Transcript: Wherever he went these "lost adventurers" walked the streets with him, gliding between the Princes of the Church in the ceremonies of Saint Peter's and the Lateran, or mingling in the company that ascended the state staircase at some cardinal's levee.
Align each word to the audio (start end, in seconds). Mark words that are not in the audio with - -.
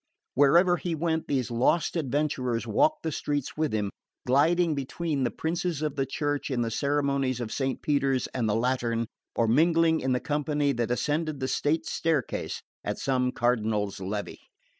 Wherever 0.33 0.77
he 0.77 0.95
went 0.95 1.27
these 1.27 1.51
"lost 1.51 1.95
adventurers" 1.95 2.65
walked 2.65 3.03
the 3.03 3.11
streets 3.11 3.55
with 3.55 3.71
him, 3.71 3.91
gliding 4.25 4.73
between 4.73 5.23
the 5.23 5.29
Princes 5.29 5.83
of 5.83 5.95
the 5.95 6.07
Church 6.07 6.49
in 6.49 6.63
the 6.63 6.71
ceremonies 6.71 7.39
of 7.39 7.51
Saint 7.51 7.83
Peter's 7.83 8.25
and 8.33 8.49
the 8.49 8.55
Lateran, 8.55 9.05
or 9.35 9.47
mingling 9.47 9.99
in 9.99 10.11
the 10.11 10.19
company 10.19 10.71
that 10.71 10.89
ascended 10.89 11.39
the 11.39 11.47
state 11.47 11.85
staircase 11.85 12.63
at 12.83 12.97
some 12.97 13.31
cardinal's 13.31 13.99
levee. 13.99 14.39